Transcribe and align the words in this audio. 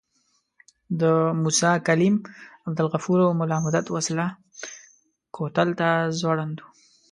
د 1.01 1.01
موسی 1.41 1.71
کلیم، 1.87 2.15
عبدالغفور 2.67 3.19
او 3.25 3.31
ملا 3.39 3.57
مدت 3.65 3.85
وسله 3.95 4.27
کوتل 5.35 5.69
ته 5.79 5.89
ځوړند 6.19 6.57
وو. 6.59 6.69